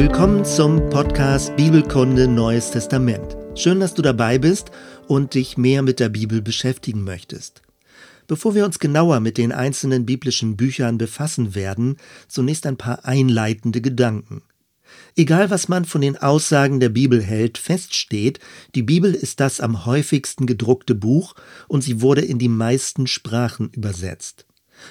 Willkommen 0.00 0.46
zum 0.46 0.88
Podcast 0.88 1.54
Bibelkunde 1.56 2.26
Neues 2.26 2.70
Testament. 2.70 3.36
Schön, 3.54 3.80
dass 3.80 3.92
du 3.92 4.00
dabei 4.00 4.38
bist 4.38 4.70
und 5.08 5.34
dich 5.34 5.58
mehr 5.58 5.82
mit 5.82 6.00
der 6.00 6.08
Bibel 6.08 6.40
beschäftigen 6.40 7.04
möchtest. 7.04 7.60
Bevor 8.26 8.54
wir 8.54 8.64
uns 8.64 8.78
genauer 8.78 9.20
mit 9.20 9.36
den 9.36 9.52
einzelnen 9.52 10.06
biblischen 10.06 10.56
Büchern 10.56 10.96
befassen 10.96 11.54
werden, 11.54 11.98
zunächst 12.28 12.64
ein 12.64 12.78
paar 12.78 13.04
einleitende 13.04 13.82
Gedanken. 13.82 14.40
Egal 15.16 15.50
was 15.50 15.68
man 15.68 15.84
von 15.84 16.00
den 16.00 16.16
Aussagen 16.16 16.80
der 16.80 16.88
Bibel 16.88 17.22
hält, 17.22 17.58
feststeht, 17.58 18.40
die 18.74 18.82
Bibel 18.82 19.14
ist 19.14 19.38
das 19.38 19.60
am 19.60 19.84
häufigsten 19.84 20.46
gedruckte 20.46 20.94
Buch 20.94 21.34
und 21.68 21.84
sie 21.84 22.00
wurde 22.00 22.22
in 22.22 22.38
die 22.38 22.48
meisten 22.48 23.06
Sprachen 23.06 23.68
übersetzt. 23.68 24.46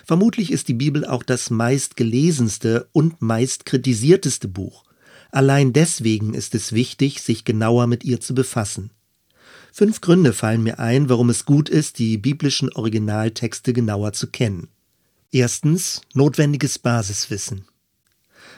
Vermutlich 0.05 0.51
ist 0.51 0.67
die 0.67 0.75
Bibel 0.75 1.03
auch 1.03 1.23
das 1.23 1.49
meistgelesenste 1.49 2.89
und 2.91 3.23
meist 3.23 3.65
kritisierteste 3.65 4.47
Buch. 4.47 4.83
Allein 5.31 5.73
deswegen 5.73 6.33
ist 6.33 6.55
es 6.55 6.73
wichtig, 6.73 7.21
sich 7.21 7.45
genauer 7.45 7.87
mit 7.87 8.03
ihr 8.03 8.19
zu 8.19 8.33
befassen. 8.33 8.91
Fünf 9.71 10.01
Gründe 10.01 10.33
fallen 10.33 10.63
mir 10.63 10.79
ein, 10.79 11.09
warum 11.09 11.29
es 11.29 11.45
gut 11.45 11.69
ist, 11.69 11.99
die 11.99 12.17
biblischen 12.17 12.73
Originaltexte 12.73 13.71
genauer 13.73 14.13
zu 14.13 14.27
kennen. 14.27 14.69
Erstens 15.31 16.01
notwendiges 16.13 16.79
Basiswissen. 16.79 17.65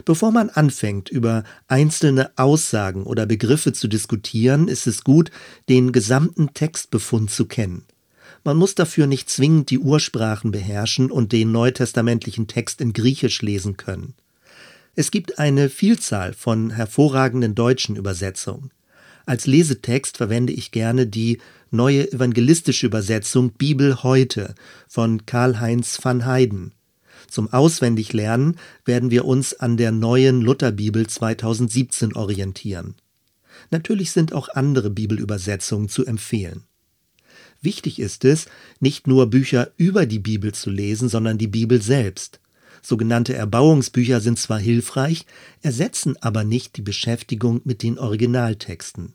Bevor 0.05 0.31
man 0.31 0.49
anfängt, 0.49 1.09
über 1.09 1.43
einzelne 1.67 2.31
Aussagen 2.37 3.03
oder 3.03 3.25
Begriffe 3.25 3.73
zu 3.73 3.87
diskutieren, 3.87 4.67
ist 4.67 4.87
es 4.87 5.03
gut, 5.03 5.31
den 5.67 5.91
gesamten 5.91 6.53
Textbefund 6.53 7.29
zu 7.29 7.45
kennen. 7.45 7.85
Man 8.43 8.57
muss 8.57 8.73
dafür 8.73 9.05
nicht 9.05 9.29
zwingend 9.29 9.69
die 9.69 9.79
Ursprachen 9.79 10.51
beherrschen 10.51 11.11
und 11.11 11.31
den 11.31 11.51
neutestamentlichen 11.51 12.47
Text 12.47 12.81
in 12.81 12.93
Griechisch 12.93 13.41
lesen 13.41 13.77
können. 13.77 14.15
Es 14.93 15.09
gibt 15.09 15.39
eine 15.39 15.69
Vielzahl 15.69 16.33
von 16.33 16.71
hervorragenden 16.71 17.55
deutschen 17.55 17.95
Übersetzungen. 17.95 18.71
Als 19.25 19.47
Lesetext 19.47 20.17
verwende 20.17 20.51
ich 20.51 20.71
gerne 20.71 21.07
die 21.07 21.37
neue 21.69 22.11
evangelistische 22.11 22.87
Übersetzung 22.87 23.51
Bibel 23.53 24.03
heute 24.03 24.53
von 24.89 25.25
Karl-Heinz 25.25 25.97
van 26.03 26.25
Heiden. 26.25 26.73
Zum 27.29 27.53
Auswendiglernen 27.53 28.57
werden 28.83 29.11
wir 29.11 29.23
uns 29.23 29.53
an 29.53 29.77
der 29.77 29.93
neuen 29.93 30.41
Lutherbibel 30.41 31.07
2017 31.07 32.13
orientieren. 32.13 32.95
Natürlich 33.69 34.11
sind 34.11 34.33
auch 34.33 34.49
andere 34.49 34.89
Bibelübersetzungen 34.89 35.87
zu 35.87 36.05
empfehlen. 36.05 36.63
Wichtig 37.61 37.99
ist 37.99 38.25
es, 38.25 38.47
nicht 38.81 39.07
nur 39.07 39.29
Bücher 39.29 39.71
über 39.77 40.05
die 40.05 40.19
Bibel 40.19 40.53
zu 40.53 40.69
lesen, 40.69 41.07
sondern 41.07 41.37
die 41.37 41.47
Bibel 41.47 41.81
selbst. 41.81 42.40
Sogenannte 42.81 43.33
Erbauungsbücher 43.33 44.21
sind 44.21 44.39
zwar 44.39 44.59
hilfreich, 44.59 45.25
ersetzen 45.61 46.15
aber 46.21 46.43
nicht 46.43 46.77
die 46.77 46.81
Beschäftigung 46.81 47.61
mit 47.63 47.83
den 47.83 47.99
Originaltexten. 47.99 49.13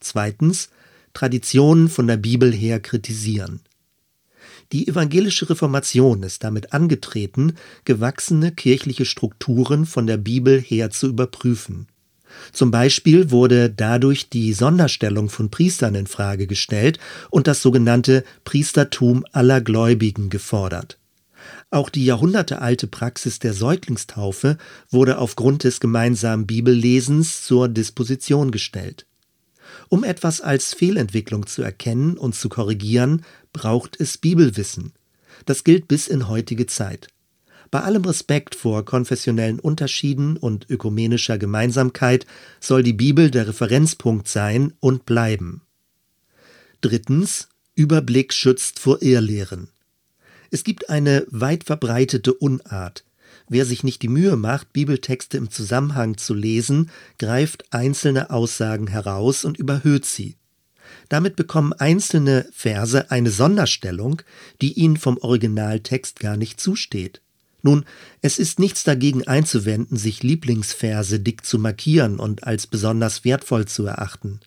Zweitens, 0.00 0.70
Traditionen 1.14 1.88
von 1.88 2.06
der 2.06 2.16
Bibel 2.16 2.52
her 2.52 2.80
kritisieren. 2.80 3.60
Die 4.72 4.88
evangelische 4.88 5.50
Reformation 5.50 6.22
ist 6.22 6.42
damit 6.42 6.72
angetreten, 6.72 7.54
gewachsene 7.84 8.52
kirchliche 8.52 9.04
Strukturen 9.04 9.86
von 9.86 10.06
der 10.06 10.16
Bibel 10.16 10.60
her 10.60 10.90
zu 10.90 11.08
überprüfen. 11.08 11.86
Zum 12.52 12.70
Beispiel 12.70 13.30
wurde 13.30 13.68
dadurch 13.68 14.30
die 14.30 14.54
Sonderstellung 14.54 15.28
von 15.28 15.50
Priestern 15.50 15.94
in 15.94 16.06
Frage 16.06 16.46
gestellt 16.46 16.98
und 17.30 17.46
das 17.46 17.60
sogenannte 17.60 18.24
Priestertum 18.44 19.26
aller 19.32 19.60
Gläubigen 19.60 20.30
gefordert. 20.30 20.98
Auch 21.72 21.88
die 21.88 22.04
jahrhundertealte 22.04 22.86
Praxis 22.86 23.38
der 23.38 23.54
Säuglingstaufe 23.54 24.58
wurde 24.90 25.16
aufgrund 25.16 25.64
des 25.64 25.80
gemeinsamen 25.80 26.46
Bibellesens 26.46 27.46
zur 27.46 27.66
Disposition 27.66 28.50
gestellt. 28.50 29.06
Um 29.88 30.04
etwas 30.04 30.42
als 30.42 30.74
Fehlentwicklung 30.74 31.46
zu 31.46 31.62
erkennen 31.62 32.18
und 32.18 32.34
zu 32.34 32.50
korrigieren, 32.50 33.24
braucht 33.54 33.98
es 33.98 34.18
Bibelwissen. 34.18 34.92
Das 35.46 35.64
gilt 35.64 35.88
bis 35.88 36.08
in 36.08 36.28
heutige 36.28 36.66
Zeit. 36.66 37.08
Bei 37.70 37.80
allem 37.80 38.04
Respekt 38.04 38.54
vor 38.54 38.84
konfessionellen 38.84 39.58
Unterschieden 39.58 40.36
und 40.36 40.68
ökumenischer 40.68 41.38
Gemeinsamkeit 41.38 42.26
soll 42.60 42.82
die 42.82 42.92
Bibel 42.92 43.30
der 43.30 43.48
Referenzpunkt 43.48 44.28
sein 44.28 44.74
und 44.80 45.06
bleiben. 45.06 45.62
Drittens 46.82 47.48
Überblick 47.74 48.34
schützt 48.34 48.78
vor 48.78 49.00
Irrlehren. 49.00 49.68
Es 50.52 50.64
gibt 50.64 50.90
eine 50.90 51.26
weit 51.30 51.64
verbreitete 51.64 52.34
Unart. 52.34 53.04
Wer 53.48 53.64
sich 53.64 53.84
nicht 53.84 54.02
die 54.02 54.08
Mühe 54.08 54.36
macht, 54.36 54.74
Bibeltexte 54.74 55.38
im 55.38 55.50
Zusammenhang 55.50 56.18
zu 56.18 56.34
lesen, 56.34 56.90
greift 57.18 57.64
einzelne 57.72 58.28
Aussagen 58.28 58.86
heraus 58.86 59.46
und 59.46 59.56
überhöht 59.56 60.04
sie. 60.04 60.36
Damit 61.08 61.36
bekommen 61.36 61.72
einzelne 61.72 62.46
Verse 62.52 63.10
eine 63.10 63.30
Sonderstellung, 63.30 64.20
die 64.60 64.74
ihnen 64.74 64.98
vom 64.98 65.16
Originaltext 65.16 66.20
gar 66.20 66.36
nicht 66.36 66.60
zusteht. 66.60 67.22
Nun, 67.62 67.86
es 68.20 68.38
ist 68.38 68.58
nichts 68.58 68.84
dagegen 68.84 69.26
einzuwenden, 69.26 69.96
sich 69.96 70.22
Lieblingsverse 70.22 71.18
dick 71.18 71.46
zu 71.46 71.58
markieren 71.58 72.18
und 72.18 72.44
als 72.44 72.66
besonders 72.66 73.24
wertvoll 73.24 73.64
zu 73.64 73.86
erachten. 73.86 74.40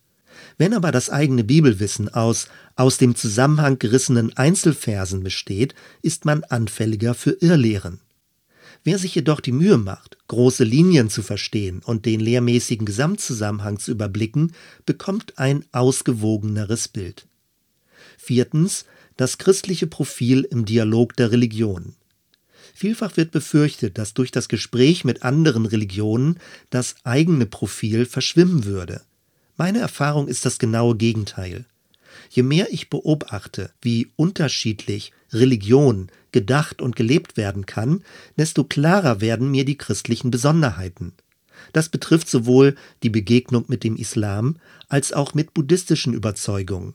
Wenn 0.57 0.73
aber 0.73 0.91
das 0.91 1.09
eigene 1.09 1.43
Bibelwissen 1.43 2.09
aus 2.09 2.47
aus 2.75 2.97
dem 2.97 3.15
Zusammenhang 3.15 3.79
gerissenen 3.79 4.35
Einzelversen 4.35 5.23
besteht, 5.23 5.75
ist 6.01 6.25
man 6.25 6.43
anfälliger 6.43 7.13
für 7.13 7.31
Irrlehren. 7.39 7.99
Wer 8.83 8.99
sich 8.99 9.15
jedoch 9.15 9.39
die 9.39 9.51
Mühe 9.51 9.77
macht, 9.77 10.17
große 10.27 10.63
Linien 10.63 11.09
zu 11.09 11.23
verstehen 11.23 11.81
und 11.83 12.05
den 12.05 12.19
lehrmäßigen 12.19 12.85
Gesamtzusammenhang 12.85 13.79
zu 13.79 13.91
überblicken, 13.91 14.53
bekommt 14.85 15.39
ein 15.39 15.65
ausgewogeneres 15.71 16.87
Bild. 16.87 17.25
Viertens 18.17 18.85
das 19.17 19.37
christliche 19.37 19.87
Profil 19.87 20.41
im 20.43 20.65
Dialog 20.65 21.15
der 21.15 21.31
Religionen. 21.31 21.95
Vielfach 22.73 23.15
wird 23.15 23.31
befürchtet, 23.31 23.97
dass 23.97 24.13
durch 24.13 24.31
das 24.31 24.49
Gespräch 24.49 25.05
mit 25.05 25.23
anderen 25.23 25.65
Religionen 25.65 26.39
das 26.69 26.95
eigene 27.05 27.45
Profil 27.45 28.05
verschwimmen 28.05 28.65
würde. 28.65 29.01
Meine 29.57 29.79
Erfahrung 29.79 30.27
ist 30.27 30.45
das 30.45 30.59
genaue 30.59 30.95
Gegenteil. 30.95 31.65
Je 32.29 32.43
mehr 32.43 32.73
ich 32.73 32.89
beobachte, 32.89 33.71
wie 33.81 34.11
unterschiedlich 34.15 35.13
Religion 35.31 36.09
gedacht 36.31 36.81
und 36.81 36.95
gelebt 36.95 37.37
werden 37.37 37.65
kann, 37.65 38.03
desto 38.37 38.65
klarer 38.65 39.21
werden 39.21 39.49
mir 39.49 39.63
die 39.63 39.77
christlichen 39.77 40.31
Besonderheiten. 40.31 41.13
Das 41.71 41.87
betrifft 41.87 42.29
sowohl 42.29 42.75
die 43.03 43.09
Begegnung 43.09 43.65
mit 43.67 43.83
dem 43.83 43.95
Islam 43.95 44.57
als 44.89 45.13
auch 45.13 45.33
mit 45.33 45.53
buddhistischen 45.53 46.13
Überzeugungen. 46.13 46.93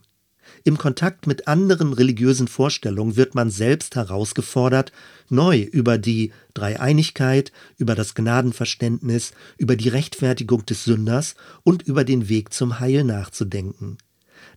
Im 0.64 0.78
Kontakt 0.78 1.26
mit 1.26 1.48
anderen 1.48 1.92
religiösen 1.92 2.48
Vorstellungen 2.48 3.16
wird 3.16 3.34
man 3.34 3.50
selbst 3.50 3.96
herausgefordert, 3.96 4.92
neu 5.28 5.60
über 5.60 5.98
die 5.98 6.32
Dreieinigkeit, 6.54 7.52
über 7.78 7.94
das 7.94 8.14
Gnadenverständnis, 8.14 9.32
über 9.56 9.76
die 9.76 9.88
Rechtfertigung 9.88 10.66
des 10.66 10.84
Sünders 10.84 11.34
und 11.62 11.82
über 11.82 12.04
den 12.04 12.28
Weg 12.28 12.52
zum 12.52 12.80
Heil 12.80 13.04
nachzudenken. 13.04 13.98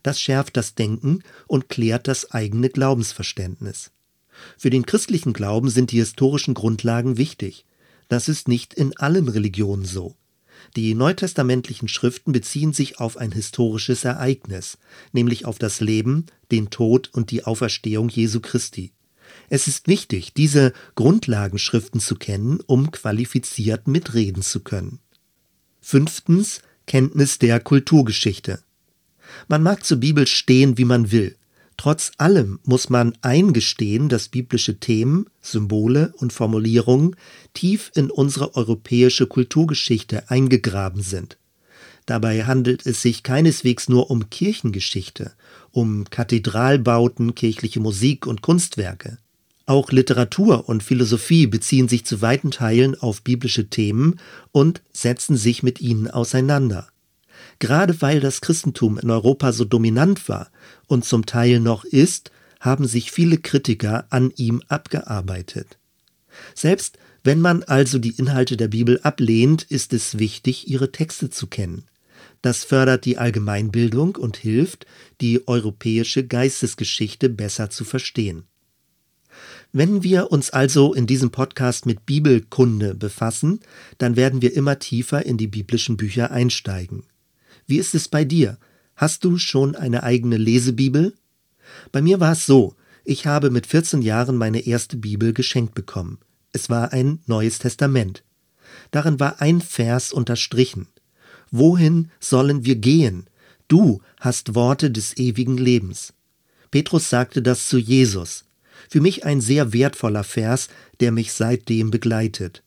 Das 0.02 0.20
schärft 0.20 0.56
das 0.56 0.74
Denken 0.74 1.22
und 1.46 1.68
klärt 1.68 2.08
das 2.08 2.30
eigene 2.30 2.68
Glaubensverständnis. 2.68 3.90
Für 4.58 4.70
den 4.70 4.86
christlichen 4.86 5.32
Glauben 5.32 5.70
sind 5.70 5.92
die 5.92 5.98
historischen 5.98 6.54
Grundlagen 6.54 7.16
wichtig. 7.16 7.64
Das 8.08 8.28
ist 8.28 8.48
nicht 8.48 8.74
in 8.74 8.96
allen 8.96 9.28
Religionen 9.28 9.84
so. 9.84 10.16
Die 10.76 10.94
neutestamentlichen 10.94 11.88
Schriften 11.88 12.32
beziehen 12.32 12.72
sich 12.72 12.98
auf 12.98 13.16
ein 13.16 13.32
historisches 13.32 14.04
Ereignis, 14.04 14.78
nämlich 15.12 15.46
auf 15.46 15.58
das 15.58 15.80
Leben, 15.80 16.26
den 16.50 16.70
Tod 16.70 17.10
und 17.12 17.30
die 17.30 17.44
Auferstehung 17.44 18.08
Jesu 18.08 18.40
Christi. 18.40 18.92
Es 19.48 19.66
ist 19.66 19.88
wichtig, 19.88 20.32
diese 20.34 20.72
Grundlagenschriften 20.94 22.00
zu 22.00 22.16
kennen, 22.16 22.60
um 22.66 22.90
qualifiziert 22.90 23.88
mitreden 23.88 24.42
zu 24.42 24.60
können. 24.60 25.00
Fünftens 25.80 26.60
Kenntnis 26.86 27.38
der 27.38 27.60
Kulturgeschichte. 27.60 28.62
Man 29.48 29.62
mag 29.62 29.84
zur 29.84 29.98
Bibel 29.98 30.26
stehen, 30.26 30.78
wie 30.78 30.84
man 30.84 31.12
will. 31.12 31.36
Trotz 31.76 32.12
allem 32.18 32.60
muss 32.64 32.88
man 32.88 33.14
eingestehen, 33.22 34.08
dass 34.08 34.28
biblische 34.28 34.78
Themen, 34.78 35.26
Symbole 35.42 36.14
und 36.18 36.32
Formulierungen 36.32 37.16
tief 37.52 37.90
in 37.94 38.10
unsere 38.10 38.54
europäische 38.54 39.26
Kulturgeschichte 39.26 40.30
eingegraben 40.30 41.02
sind. 41.02 41.36
Dabei 42.06 42.44
handelt 42.44 42.86
es 42.86 43.02
sich 43.02 43.22
keineswegs 43.22 43.88
nur 43.88 44.10
um 44.10 44.28
Kirchengeschichte, 44.30 45.32
um 45.72 46.04
Kathedralbauten, 46.10 47.34
kirchliche 47.34 47.80
Musik 47.80 48.26
und 48.26 48.42
Kunstwerke. 48.42 49.18
Auch 49.66 49.90
Literatur 49.90 50.68
und 50.68 50.82
Philosophie 50.82 51.46
beziehen 51.46 51.88
sich 51.88 52.04
zu 52.04 52.20
weiten 52.20 52.50
Teilen 52.50 52.94
auf 53.00 53.22
biblische 53.22 53.70
Themen 53.70 54.20
und 54.52 54.82
setzen 54.92 55.36
sich 55.36 55.62
mit 55.62 55.80
ihnen 55.80 56.10
auseinander. 56.10 56.88
Gerade 57.58 58.00
weil 58.00 58.20
das 58.20 58.40
Christentum 58.40 58.98
in 58.98 59.10
Europa 59.10 59.52
so 59.52 59.64
dominant 59.64 60.28
war 60.28 60.50
und 60.86 61.04
zum 61.04 61.26
Teil 61.26 61.60
noch 61.60 61.84
ist, 61.84 62.30
haben 62.60 62.86
sich 62.86 63.10
viele 63.10 63.38
Kritiker 63.38 64.06
an 64.10 64.32
ihm 64.36 64.62
abgearbeitet. 64.68 65.78
Selbst 66.54 66.98
Wenn 67.26 67.40
man 67.40 67.62
also 67.62 67.98
die 67.98 68.16
Inhalte 68.18 68.58
der 68.58 68.68
Bibel 68.68 69.00
ablehnt, 69.02 69.62
ist 69.62 69.94
es 69.94 70.18
wichtig, 70.18 70.68
ihre 70.68 70.92
Texte 70.92 71.30
zu 71.30 71.46
kennen. 71.46 71.86
Das 72.42 72.64
fördert 72.64 73.06
die 73.06 73.16
Allgemeinbildung 73.16 74.16
und 74.16 74.36
hilft, 74.36 74.84
die 75.22 75.48
europäische 75.48 76.26
Geistesgeschichte 76.26 77.30
besser 77.30 77.70
zu 77.70 77.84
verstehen. 77.84 78.44
Wenn 79.72 80.02
wir 80.02 80.30
uns 80.30 80.50
also 80.50 80.92
in 80.92 81.06
diesem 81.06 81.30
Podcast 81.30 81.86
mit 81.86 82.04
Bibelkunde 82.04 82.94
befassen, 82.94 83.60
dann 83.96 84.16
werden 84.16 84.42
wir 84.42 84.54
immer 84.54 84.78
tiefer 84.78 85.24
in 85.24 85.38
die 85.38 85.48
biblischen 85.48 85.96
Bücher 85.96 86.30
einsteigen. 86.30 87.04
Wie 87.66 87.78
ist 87.78 87.94
es 87.94 88.08
bei 88.08 88.24
dir? 88.24 88.58
Hast 88.96 89.24
du 89.24 89.38
schon 89.38 89.74
eine 89.74 90.02
eigene 90.02 90.36
Lesebibel? 90.36 91.14
Bei 91.92 92.02
mir 92.02 92.20
war 92.20 92.32
es 92.32 92.46
so, 92.46 92.74
ich 93.04 93.26
habe 93.26 93.50
mit 93.50 93.66
14 93.66 94.02
Jahren 94.02 94.36
meine 94.36 94.60
erste 94.60 94.96
Bibel 94.96 95.32
geschenkt 95.32 95.74
bekommen. 95.74 96.18
Es 96.52 96.70
war 96.70 96.92
ein 96.92 97.20
Neues 97.26 97.58
Testament. 97.58 98.22
Darin 98.90 99.20
war 99.20 99.40
ein 99.40 99.60
Vers 99.60 100.12
unterstrichen. 100.12 100.88
Wohin 101.50 102.10
sollen 102.20 102.64
wir 102.64 102.76
gehen? 102.76 103.26
Du 103.68 104.00
hast 104.20 104.54
Worte 104.54 104.90
des 104.90 105.16
ewigen 105.16 105.56
Lebens. 105.56 106.12
Petrus 106.70 107.10
sagte 107.10 107.42
das 107.42 107.68
zu 107.68 107.78
Jesus. 107.78 108.44
Für 108.88 109.00
mich 109.00 109.24
ein 109.24 109.40
sehr 109.40 109.72
wertvoller 109.72 110.24
Vers, 110.24 110.68
der 111.00 111.12
mich 111.12 111.32
seitdem 111.32 111.90
begleitet. 111.90 112.62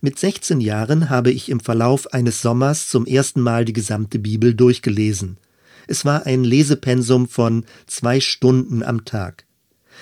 Mit 0.00 0.18
16 0.18 0.60
Jahren 0.60 1.10
habe 1.10 1.30
ich 1.30 1.48
im 1.48 1.60
Verlauf 1.60 2.12
eines 2.12 2.42
Sommers 2.42 2.88
zum 2.88 3.06
ersten 3.06 3.40
Mal 3.40 3.64
die 3.64 3.72
gesamte 3.72 4.18
Bibel 4.18 4.54
durchgelesen. 4.54 5.38
Es 5.86 6.04
war 6.04 6.26
ein 6.26 6.44
Lesepensum 6.44 7.28
von 7.28 7.64
zwei 7.86 8.20
Stunden 8.20 8.82
am 8.82 9.04
Tag. 9.04 9.44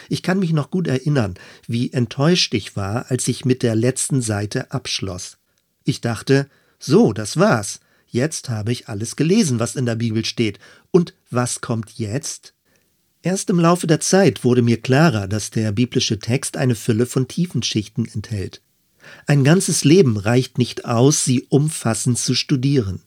Ich 0.09 0.23
kann 0.23 0.39
mich 0.39 0.53
noch 0.53 0.71
gut 0.71 0.87
erinnern, 0.89 1.35
wie 1.67 1.93
enttäuscht 1.93 2.53
ich 2.55 2.77
war, 2.77 3.11
als 3.11 3.29
ich 3.29 3.45
mit 3.45 3.63
der 3.63 3.75
letzten 3.75 4.21
Seite 4.21 4.71
abschloss. 4.73 5.39
Ich 5.85 6.01
dachte, 6.01 6.49
so, 6.79 7.13
das 7.13 7.37
war's. 7.37 7.81
Jetzt 8.09 8.49
habe 8.49 8.73
ich 8.73 8.89
alles 8.89 9.17
gelesen, 9.17 9.59
was 9.59 9.77
in 9.77 9.87
der 9.87 9.97
Bibel 9.97 10.25
steht. 10.25 10.59
Und 10.91 11.15
was 11.31 11.61
kommt 11.61 11.93
jetzt? 11.99 12.55
Erst 13.23 13.51
im 13.51 13.59
Laufe 13.59 13.87
der 13.87 14.01
Zeit 14.01 14.45
wurde 14.45 14.63
mir 14.63 14.81
klarer, 14.81 15.27
dass 15.27 15.51
der 15.51 15.73
biblische 15.73 16.19
Text 16.19 16.57
eine 16.57 16.75
Fülle 16.75 17.07
von 17.07 17.27
Tiefenschichten 17.27 18.07
enthält. 18.07 18.63
Ein 19.27 19.45
ganzes 19.45 19.85
Leben 19.85 20.17
reicht 20.17 20.59
nicht 20.59 20.85
aus, 20.85 21.25
sie 21.25 21.47
umfassend 21.49 22.19
zu 22.19 22.35
studieren. 22.35 23.03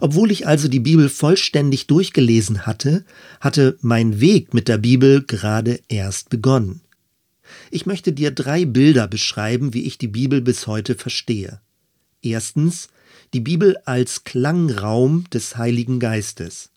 Obwohl 0.00 0.30
ich 0.30 0.46
also 0.46 0.68
die 0.68 0.80
Bibel 0.80 1.08
vollständig 1.08 1.86
durchgelesen 1.86 2.66
hatte, 2.66 3.04
hatte 3.40 3.76
mein 3.80 4.20
Weg 4.20 4.54
mit 4.54 4.68
der 4.68 4.78
Bibel 4.78 5.22
gerade 5.22 5.80
erst 5.88 6.30
begonnen. 6.30 6.80
Ich 7.70 7.86
möchte 7.86 8.12
dir 8.12 8.30
drei 8.30 8.64
Bilder 8.64 9.06
beschreiben, 9.06 9.74
wie 9.74 9.84
ich 9.84 9.98
die 9.98 10.08
Bibel 10.08 10.40
bis 10.40 10.66
heute 10.66 10.94
verstehe. 10.94 11.60
Erstens 12.22 12.88
die 13.34 13.40
Bibel 13.40 13.76
als 13.84 14.24
Klangraum 14.24 15.28
des 15.30 15.56
Heiligen 15.56 16.00
Geistes. 16.00 16.70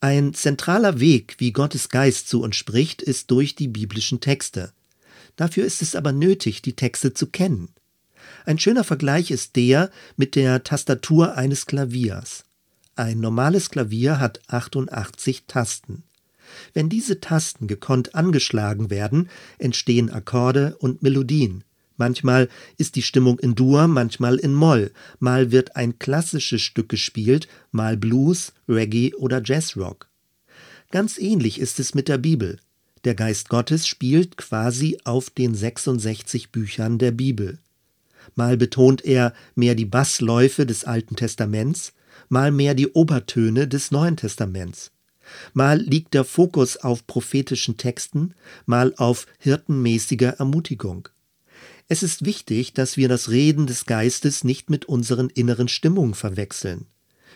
Ein 0.00 0.34
zentraler 0.34 0.98
Weg, 0.98 1.36
wie 1.38 1.52
Gottes 1.52 1.88
Geist 1.88 2.28
zu 2.28 2.42
uns 2.42 2.56
spricht, 2.56 3.02
ist 3.02 3.30
durch 3.30 3.54
die 3.54 3.68
biblischen 3.68 4.20
Texte. 4.20 4.72
Dafür 5.36 5.64
ist 5.64 5.82
es 5.82 5.94
aber 5.94 6.12
nötig, 6.12 6.62
die 6.62 6.74
Texte 6.74 7.14
zu 7.14 7.26
kennen. 7.26 7.68
Ein 8.44 8.58
schöner 8.58 8.84
Vergleich 8.84 9.30
ist 9.30 9.56
der 9.56 9.90
mit 10.16 10.34
der 10.34 10.64
Tastatur 10.64 11.36
eines 11.36 11.66
Klaviers. 11.66 12.44
Ein 12.94 13.20
normales 13.20 13.70
Klavier 13.70 14.20
hat 14.20 14.40
88 14.48 15.44
Tasten. 15.46 16.04
Wenn 16.74 16.88
diese 16.88 17.20
Tasten 17.20 17.66
gekonnt 17.66 18.14
angeschlagen 18.14 18.90
werden, 18.90 19.30
entstehen 19.58 20.10
Akkorde 20.10 20.76
und 20.78 21.02
Melodien. 21.02 21.64
Manchmal 21.96 22.48
ist 22.78 22.96
die 22.96 23.02
Stimmung 23.02 23.38
in 23.38 23.54
Dur, 23.54 23.86
manchmal 23.86 24.36
in 24.36 24.54
Moll, 24.54 24.92
mal 25.20 25.52
wird 25.52 25.76
ein 25.76 25.98
klassisches 25.98 26.60
Stück 26.60 26.88
gespielt, 26.88 27.48
mal 27.70 27.96
Blues, 27.96 28.52
Reggae 28.68 29.14
oder 29.14 29.40
Jazzrock. 29.44 30.08
Ganz 30.90 31.16
ähnlich 31.18 31.60
ist 31.60 31.80
es 31.80 31.94
mit 31.94 32.08
der 32.08 32.18
Bibel. 32.18 32.58
Der 33.04 33.14
Geist 33.14 33.48
Gottes 33.48 33.86
spielt 33.86 34.36
quasi 34.36 34.98
auf 35.04 35.30
den 35.30 35.54
66 35.54 36.52
Büchern 36.52 36.98
der 36.98 37.10
Bibel. 37.10 37.58
Mal 38.36 38.56
betont 38.56 39.04
er 39.04 39.34
mehr 39.56 39.74
die 39.74 39.84
Bassläufe 39.84 40.66
des 40.66 40.84
Alten 40.84 41.16
Testaments, 41.16 41.92
mal 42.28 42.52
mehr 42.52 42.74
die 42.74 42.88
Obertöne 42.88 43.66
des 43.66 43.90
Neuen 43.90 44.16
Testaments. 44.16 44.92
Mal 45.52 45.80
liegt 45.80 46.14
der 46.14 46.24
Fokus 46.24 46.76
auf 46.76 47.06
prophetischen 47.06 47.76
Texten, 47.76 48.34
mal 48.66 48.94
auf 48.96 49.26
hirtenmäßiger 49.38 50.38
Ermutigung. 50.38 51.08
Es 51.88 52.02
ist 52.02 52.24
wichtig, 52.24 52.72
dass 52.72 52.96
wir 52.96 53.08
das 53.08 53.28
Reden 53.28 53.66
des 53.66 53.86
Geistes 53.86 54.44
nicht 54.44 54.70
mit 54.70 54.84
unseren 54.84 55.28
inneren 55.28 55.68
Stimmungen 55.68 56.14
verwechseln. 56.14 56.86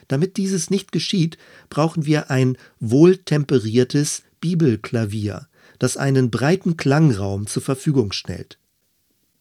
Damit 0.08 0.36
dieses 0.36 0.70
nicht 0.70 0.92
geschieht, 0.92 1.36
brauchen 1.68 2.06
wir 2.06 2.30
ein 2.30 2.56
wohltemperiertes 2.78 4.22
Bibelklavier, 4.40 5.48
das 5.78 5.96
einen 5.96 6.30
breiten 6.30 6.76
Klangraum 6.76 7.46
zur 7.46 7.62
Verfügung 7.62 8.12
stellt. 8.12 8.58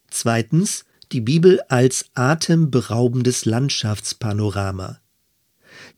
Zweitens 0.10 0.86
die 1.12 1.22
Bibel 1.22 1.62
als 1.70 2.06
atemberaubendes 2.16 3.46
Landschaftspanorama. 3.46 5.00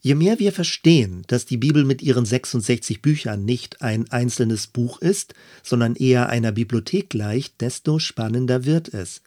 Je 0.00 0.14
mehr 0.14 0.38
wir 0.38 0.52
verstehen, 0.52 1.22
dass 1.28 1.46
die 1.46 1.56
Bibel 1.56 1.84
mit 1.84 2.02
ihren 2.02 2.24
66 2.24 3.00
Büchern 3.00 3.44
nicht 3.44 3.82
ein 3.82 4.10
einzelnes 4.10 4.66
Buch 4.66 5.00
ist, 5.00 5.34
sondern 5.62 5.94
eher 5.94 6.28
einer 6.28 6.52
Bibliothek 6.52 7.10
gleicht, 7.10 7.60
desto 7.60 7.98
spannender 7.98 8.64
wird 8.64 8.92
es. 8.92 9.22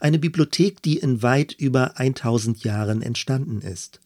Eine 0.00 0.18
Bibliothek, 0.18 0.82
die 0.82 0.98
in 0.98 1.22
weit 1.22 1.52
über 1.52 1.98
1000 1.98 2.64
Jahren 2.64 3.02
entstanden 3.02 3.60
ist. 3.60 4.00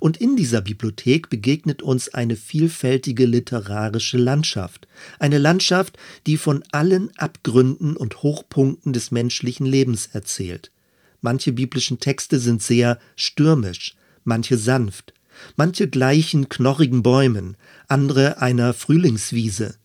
Und 0.00 0.16
in 0.16 0.36
dieser 0.36 0.60
Bibliothek 0.60 1.30
begegnet 1.30 1.82
uns 1.82 2.08
eine 2.12 2.36
vielfältige 2.36 3.26
literarische 3.26 4.18
Landschaft, 4.18 4.88
eine 5.18 5.38
Landschaft, 5.38 5.98
die 6.26 6.36
von 6.36 6.64
allen 6.72 7.10
Abgründen 7.16 7.96
und 7.96 8.22
Hochpunkten 8.22 8.92
des 8.92 9.10
menschlichen 9.10 9.66
Lebens 9.66 10.08
erzählt. 10.12 10.72
Manche 11.20 11.52
biblischen 11.52 11.98
Texte 11.98 12.38
sind 12.38 12.62
sehr 12.62 12.98
stürmisch, 13.16 13.96
manche 14.24 14.56
sanft, 14.56 15.14
manche 15.56 15.88
gleichen 15.88 16.48
knorrigen 16.48 17.02
Bäumen, 17.02 17.56
andere 17.88 18.40
einer 18.40 18.74
Frühlingswiese. 18.74 19.76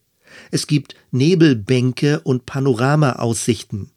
Es 0.52 0.68
gibt 0.68 0.96
Nebelbänke 1.12 2.20
und 2.22 2.46
Panoramaaussichten, 2.46 3.92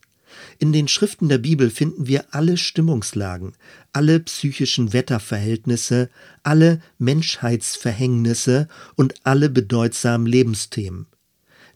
in 0.59 0.73
den 0.73 0.89
Schriften 0.89 1.29
der 1.29 1.39
Bibel 1.39 1.71
finden 1.71 2.07
wir 2.07 2.35
alle 2.35 2.57
Stimmungslagen, 2.57 3.55
alle 3.93 4.21
psychischen 4.21 4.93
Wetterverhältnisse, 4.93 6.11
alle 6.43 6.81
Menschheitsverhängnisse 6.99 8.69
und 8.95 9.15
alle 9.25 9.51
bedeutsamen 9.51 10.27
Lebensthemen. 10.27 11.07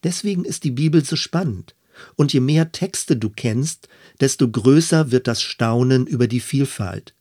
Deswegen 0.03 0.45
ist 0.45 0.65
die 0.65 0.71
Bibel 0.71 1.05
so 1.05 1.17
spannend. 1.17 1.75
Und 2.17 2.33
je 2.33 2.41
mehr 2.41 2.73
Texte 2.73 3.17
du 3.17 3.29
kennst, 3.29 3.89
desto 4.21 4.51
größer 4.51 5.11
wird 5.11 5.27
das 5.27 5.43
Staunen 5.43 6.07
über 6.07 6.29
die 6.29 6.41
Vielfalt. 6.41 7.15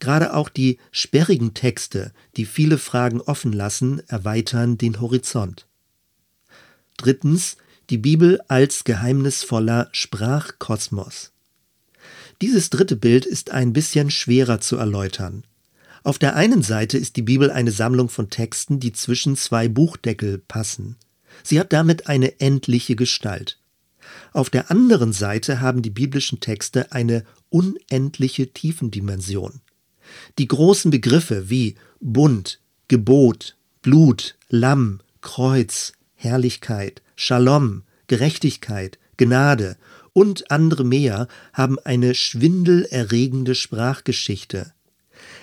Gerade 0.00 0.34
auch 0.34 0.48
die 0.48 0.78
sperrigen 0.90 1.54
Texte, 1.54 2.12
die 2.36 2.44
viele 2.44 2.78
Fragen 2.78 3.20
offen 3.20 3.52
lassen, 3.52 4.02
erweitern 4.08 4.78
den 4.78 5.00
Horizont. 5.00 5.66
Drittens, 6.96 7.56
die 7.90 7.98
Bibel 7.98 8.40
als 8.48 8.84
geheimnisvoller 8.84 9.88
Sprachkosmos. 9.92 11.32
Dieses 12.42 12.70
dritte 12.70 12.96
Bild 12.96 13.24
ist 13.24 13.50
ein 13.50 13.72
bisschen 13.72 14.10
schwerer 14.10 14.60
zu 14.60 14.76
erläutern. 14.76 15.44
Auf 16.02 16.18
der 16.18 16.36
einen 16.36 16.62
Seite 16.62 16.98
ist 16.98 17.16
die 17.16 17.22
Bibel 17.22 17.50
eine 17.50 17.70
Sammlung 17.70 18.08
von 18.08 18.28
Texten, 18.30 18.78
die 18.78 18.92
zwischen 18.92 19.36
zwei 19.36 19.68
Buchdeckel 19.68 20.38
passen. 20.38 20.96
Sie 21.42 21.58
hat 21.58 21.72
damit 21.72 22.08
eine 22.08 22.40
endliche 22.40 22.96
Gestalt. 22.96 23.58
Auf 24.32 24.50
der 24.50 24.70
anderen 24.70 25.12
Seite 25.12 25.60
haben 25.60 25.82
die 25.82 25.90
biblischen 25.90 26.40
Texte 26.40 26.92
eine 26.92 27.24
unendliche 27.48 28.52
Tiefendimension. 28.52 29.60
Die 30.38 30.46
großen 30.46 30.90
Begriffe 30.90 31.50
wie 31.50 31.76
Bund, 32.00 32.60
Gebot, 32.88 33.56
Blut, 33.82 34.36
Lamm, 34.48 35.00
Kreuz, 35.20 35.92
Herrlichkeit, 36.16 37.02
Shalom, 37.14 37.82
Gerechtigkeit, 38.08 38.98
Gnade 39.16 39.76
und 40.12 40.50
andere 40.50 40.84
mehr 40.84 41.28
haben 41.52 41.78
eine 41.78 42.14
schwindelerregende 42.14 43.54
Sprachgeschichte. 43.54 44.72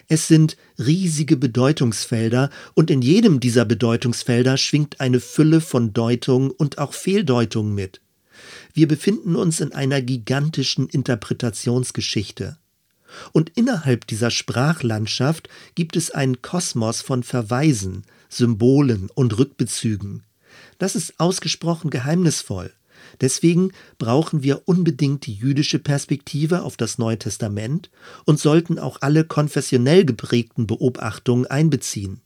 Es 0.07 0.27
sind 0.27 0.57
riesige 0.77 1.37
Bedeutungsfelder 1.37 2.49
und 2.73 2.91
in 2.91 3.01
jedem 3.01 3.39
dieser 3.39 3.65
Bedeutungsfelder 3.65 4.57
schwingt 4.57 4.99
eine 4.99 5.19
Fülle 5.19 5.61
von 5.61 5.93
Deutungen 5.93 6.51
und 6.51 6.77
auch 6.77 6.93
Fehldeutungen 6.93 7.73
mit. 7.73 8.01
Wir 8.73 8.87
befinden 8.87 9.35
uns 9.35 9.59
in 9.59 9.73
einer 9.73 10.01
gigantischen 10.01 10.89
Interpretationsgeschichte. 10.89 12.57
Und 13.31 13.51
innerhalb 13.55 14.07
dieser 14.07 14.31
Sprachlandschaft 14.31 15.47
gibt 15.75 15.95
es 15.95 16.09
einen 16.11 16.41
Kosmos 16.41 17.01
von 17.01 17.21
Verweisen, 17.21 18.03
Symbolen 18.27 19.09
und 19.13 19.37
Rückbezügen. 19.37 20.23
Das 20.77 20.95
ist 20.95 21.19
ausgesprochen 21.19 21.89
geheimnisvoll. 21.89 22.73
Deswegen 23.21 23.71
brauchen 23.97 24.43
wir 24.43 24.63
unbedingt 24.65 25.25
die 25.25 25.33
jüdische 25.33 25.79
Perspektive 25.79 26.63
auf 26.63 26.77
das 26.77 26.97
Neue 26.97 27.19
Testament 27.19 27.89
und 28.25 28.39
sollten 28.39 28.79
auch 28.79 28.97
alle 29.01 29.23
konfessionell 29.23 30.05
geprägten 30.05 30.67
Beobachtungen 30.67 31.45
einbeziehen. 31.45 32.21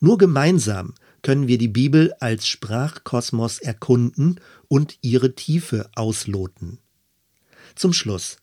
Nur 0.00 0.18
gemeinsam 0.18 0.94
können 1.22 1.48
wir 1.48 1.58
die 1.58 1.68
Bibel 1.68 2.12
als 2.20 2.46
Sprachkosmos 2.46 3.58
erkunden 3.58 4.40
und 4.68 4.98
ihre 5.02 5.34
Tiefe 5.34 5.90
ausloten. 5.94 6.78
Zum 7.74 7.92
Schluss. 7.92 8.38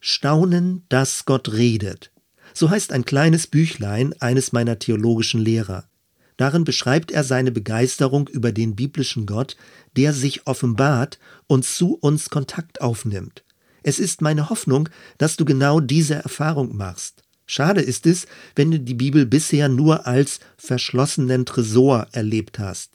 Staunen, 0.00 0.84
dass 0.88 1.24
Gott 1.24 1.52
redet. 1.52 2.10
So 2.54 2.70
heißt 2.70 2.92
ein 2.92 3.04
kleines 3.04 3.46
Büchlein 3.46 4.14
eines 4.20 4.52
meiner 4.52 4.78
theologischen 4.78 5.40
Lehrer. 5.40 5.88
Darin 6.36 6.64
beschreibt 6.64 7.10
er 7.10 7.24
seine 7.24 7.52
Begeisterung 7.52 8.28
über 8.28 8.52
den 8.52 8.74
biblischen 8.74 9.26
Gott, 9.26 9.56
der 9.96 10.12
sich 10.12 10.46
offenbart 10.46 11.18
und 11.46 11.64
zu 11.64 11.94
uns 11.94 12.30
Kontakt 12.30 12.80
aufnimmt. 12.80 13.44
Es 13.82 13.98
ist 13.98 14.22
meine 14.22 14.48
Hoffnung, 14.48 14.88
dass 15.18 15.36
du 15.36 15.44
genau 15.44 15.80
diese 15.80 16.14
Erfahrung 16.14 16.76
machst. 16.76 17.22
Schade 17.46 17.80
ist 17.80 18.06
es, 18.06 18.26
wenn 18.54 18.70
du 18.70 18.80
die 18.80 18.94
Bibel 18.94 19.26
bisher 19.26 19.68
nur 19.68 20.06
als 20.06 20.40
verschlossenen 20.56 21.44
Tresor 21.44 22.06
erlebt 22.12 22.58
hast. 22.58 22.92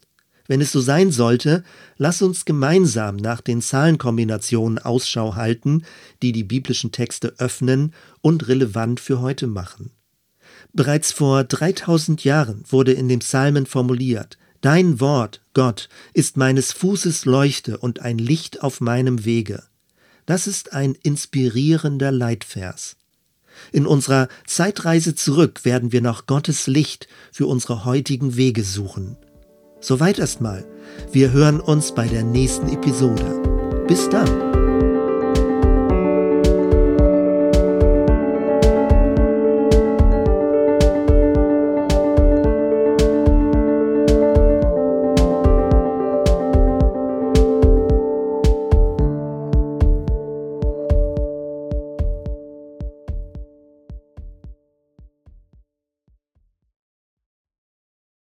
Wenn 0.48 0.62
es 0.62 0.72
so 0.72 0.80
sein 0.80 1.12
sollte, 1.12 1.62
lass 1.98 2.22
uns 2.22 2.46
gemeinsam 2.46 3.16
nach 3.16 3.42
den 3.42 3.60
Zahlenkombinationen 3.60 4.78
Ausschau 4.78 5.36
halten, 5.36 5.84
die 6.22 6.32
die 6.32 6.42
biblischen 6.44 6.90
Texte 6.90 7.34
öffnen 7.38 7.92
und 8.22 8.48
relevant 8.48 8.98
für 8.98 9.20
heute 9.20 9.46
machen. 9.46 9.92
Bereits 10.72 11.12
vor 11.12 11.44
3000 11.44 12.24
Jahren 12.24 12.64
wurde 12.68 12.92
in 12.92 13.08
dem 13.08 13.20
Psalmen 13.20 13.66
formuliert, 13.66 14.38
Dein 14.60 14.98
Wort, 14.98 15.40
Gott, 15.54 15.88
ist 16.14 16.36
meines 16.36 16.72
Fußes 16.72 17.24
Leuchte 17.24 17.78
und 17.78 18.00
ein 18.00 18.18
Licht 18.18 18.62
auf 18.62 18.80
meinem 18.80 19.24
Wege. 19.24 19.62
Das 20.26 20.48
ist 20.48 20.72
ein 20.72 20.96
inspirierender 21.02 22.10
Leitvers. 22.10 22.96
In 23.72 23.86
unserer 23.86 24.28
Zeitreise 24.46 25.14
zurück 25.14 25.64
werden 25.64 25.92
wir 25.92 26.00
nach 26.00 26.26
Gottes 26.26 26.66
Licht 26.66 27.08
für 27.32 27.46
unsere 27.46 27.84
heutigen 27.84 28.36
Wege 28.36 28.64
suchen. 28.64 29.16
Soweit 29.80 30.18
erstmal. 30.18 30.66
Wir 31.12 31.30
hören 31.30 31.60
uns 31.60 31.94
bei 31.94 32.08
der 32.08 32.24
nächsten 32.24 32.68
Episode. 32.68 33.84
Bis 33.86 34.08
dann. 34.08 34.57